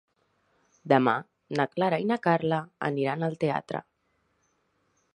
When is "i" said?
2.05-2.09